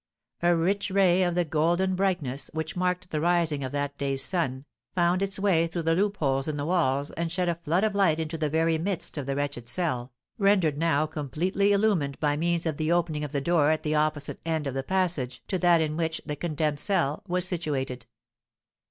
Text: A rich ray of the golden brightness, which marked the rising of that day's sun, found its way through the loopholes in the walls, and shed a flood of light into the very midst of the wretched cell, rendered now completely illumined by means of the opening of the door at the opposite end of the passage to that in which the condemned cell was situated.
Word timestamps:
A 0.41 0.55
rich 0.55 0.89
ray 0.89 1.21
of 1.21 1.35
the 1.35 1.45
golden 1.45 1.93
brightness, 1.93 2.49
which 2.55 2.75
marked 2.75 3.11
the 3.11 3.21
rising 3.21 3.63
of 3.63 3.71
that 3.73 3.99
day's 3.99 4.23
sun, 4.23 4.65
found 4.95 5.21
its 5.21 5.37
way 5.37 5.67
through 5.67 5.83
the 5.83 5.93
loopholes 5.93 6.47
in 6.47 6.57
the 6.57 6.65
walls, 6.65 7.11
and 7.11 7.31
shed 7.31 7.47
a 7.47 7.53
flood 7.53 7.83
of 7.83 7.93
light 7.93 8.19
into 8.19 8.35
the 8.35 8.49
very 8.49 8.79
midst 8.79 9.15
of 9.19 9.27
the 9.27 9.35
wretched 9.35 9.67
cell, 9.67 10.11
rendered 10.39 10.75
now 10.79 11.05
completely 11.05 11.71
illumined 11.71 12.19
by 12.19 12.35
means 12.35 12.65
of 12.65 12.77
the 12.77 12.91
opening 12.91 13.23
of 13.23 13.31
the 13.31 13.41
door 13.41 13.69
at 13.69 13.83
the 13.83 13.93
opposite 13.93 14.39
end 14.43 14.65
of 14.65 14.73
the 14.73 14.81
passage 14.81 15.43
to 15.47 15.59
that 15.59 15.81
in 15.81 15.95
which 15.95 16.19
the 16.25 16.35
condemned 16.35 16.79
cell 16.79 17.21
was 17.27 17.47
situated. 17.47 18.07